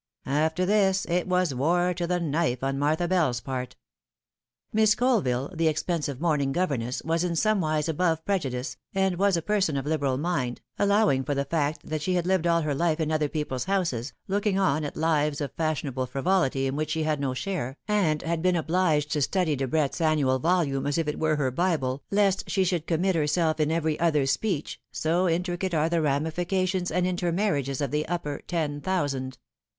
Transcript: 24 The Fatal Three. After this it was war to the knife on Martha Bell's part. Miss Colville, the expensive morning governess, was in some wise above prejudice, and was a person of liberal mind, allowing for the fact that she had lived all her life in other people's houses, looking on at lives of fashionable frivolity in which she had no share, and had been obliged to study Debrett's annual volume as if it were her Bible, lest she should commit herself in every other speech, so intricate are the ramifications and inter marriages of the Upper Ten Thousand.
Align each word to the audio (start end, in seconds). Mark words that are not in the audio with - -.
24 0.23 0.25
The 0.25 0.33
Fatal 0.33 0.33
Three. 0.33 0.45
After 0.45 0.65
this 0.65 1.05
it 1.05 1.27
was 1.27 1.53
war 1.53 1.93
to 1.93 2.07
the 2.07 2.19
knife 2.19 2.63
on 2.63 2.79
Martha 2.79 3.07
Bell's 3.07 3.39
part. 3.39 3.75
Miss 4.73 4.95
Colville, 4.95 5.51
the 5.55 5.67
expensive 5.67 6.19
morning 6.19 6.51
governess, 6.51 7.03
was 7.03 7.23
in 7.23 7.35
some 7.35 7.61
wise 7.61 7.87
above 7.87 8.25
prejudice, 8.25 8.77
and 8.95 9.17
was 9.17 9.37
a 9.37 9.43
person 9.43 9.77
of 9.77 9.85
liberal 9.85 10.17
mind, 10.17 10.59
allowing 10.79 11.23
for 11.23 11.35
the 11.35 11.45
fact 11.45 11.85
that 11.87 12.01
she 12.01 12.15
had 12.15 12.25
lived 12.25 12.47
all 12.47 12.61
her 12.61 12.73
life 12.73 12.99
in 12.99 13.11
other 13.11 13.29
people's 13.29 13.65
houses, 13.65 14.11
looking 14.27 14.57
on 14.57 14.83
at 14.83 14.97
lives 14.97 15.39
of 15.39 15.53
fashionable 15.53 16.07
frivolity 16.07 16.65
in 16.65 16.75
which 16.75 16.89
she 16.89 17.03
had 17.03 17.19
no 17.19 17.35
share, 17.35 17.77
and 17.87 18.23
had 18.23 18.41
been 18.41 18.55
obliged 18.55 19.11
to 19.11 19.21
study 19.21 19.55
Debrett's 19.55 20.01
annual 20.01 20.39
volume 20.39 20.87
as 20.87 20.97
if 20.97 21.07
it 21.07 21.19
were 21.19 21.35
her 21.35 21.51
Bible, 21.51 22.01
lest 22.09 22.49
she 22.49 22.63
should 22.63 22.87
commit 22.87 23.13
herself 23.13 23.59
in 23.59 23.69
every 23.69 23.99
other 23.99 24.25
speech, 24.25 24.81
so 24.91 25.29
intricate 25.29 25.75
are 25.75 25.89
the 25.89 26.01
ramifications 26.01 26.89
and 26.89 27.05
inter 27.05 27.31
marriages 27.31 27.81
of 27.81 27.91
the 27.91 28.07
Upper 28.07 28.41
Ten 28.47 28.81
Thousand. 28.81 29.37